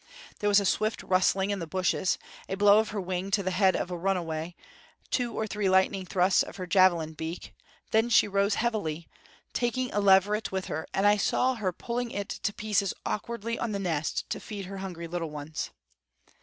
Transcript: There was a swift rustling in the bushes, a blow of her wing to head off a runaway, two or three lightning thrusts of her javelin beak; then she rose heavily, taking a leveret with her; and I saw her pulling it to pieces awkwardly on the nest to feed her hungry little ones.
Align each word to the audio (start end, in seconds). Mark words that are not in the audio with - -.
There 0.39 0.47
was 0.49 0.59
a 0.59 0.65
swift 0.65 1.03
rustling 1.03 1.51
in 1.51 1.59
the 1.59 1.67
bushes, 1.67 2.17
a 2.49 2.55
blow 2.55 2.79
of 2.79 2.89
her 2.89 2.99
wing 2.99 3.29
to 3.29 3.51
head 3.51 3.75
off 3.77 3.91
a 3.91 3.95
runaway, 3.95 4.55
two 5.11 5.35
or 5.37 5.45
three 5.45 5.69
lightning 5.69 6.07
thrusts 6.07 6.41
of 6.41 6.55
her 6.55 6.65
javelin 6.65 7.13
beak; 7.13 7.53
then 7.91 8.09
she 8.09 8.27
rose 8.27 8.55
heavily, 8.55 9.07
taking 9.53 9.93
a 9.93 9.99
leveret 9.99 10.51
with 10.51 10.65
her; 10.65 10.87
and 10.91 11.05
I 11.05 11.17
saw 11.17 11.53
her 11.53 11.71
pulling 11.71 12.09
it 12.09 12.29
to 12.29 12.51
pieces 12.51 12.95
awkwardly 13.05 13.59
on 13.59 13.73
the 13.73 13.77
nest 13.77 14.27
to 14.31 14.39
feed 14.39 14.65
her 14.65 14.77
hungry 14.79 15.07
little 15.07 15.29
ones. 15.29 15.69